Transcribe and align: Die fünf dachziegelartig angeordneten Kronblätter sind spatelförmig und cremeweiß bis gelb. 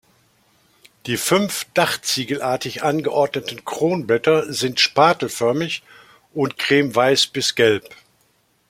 Die 1.05 1.15
fünf 1.15 1.67
dachziegelartig 1.75 2.81
angeordneten 2.81 3.63
Kronblätter 3.65 4.51
sind 4.51 4.79
spatelförmig 4.79 5.83
und 6.33 6.57
cremeweiß 6.57 7.27
bis 7.27 7.53
gelb. 7.53 7.87